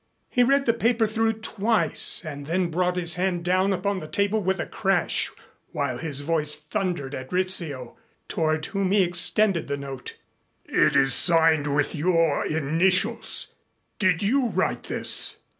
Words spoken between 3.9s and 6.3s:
the table with a crash while his